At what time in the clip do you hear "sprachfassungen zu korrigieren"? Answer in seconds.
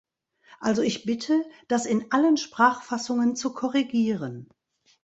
2.37-4.49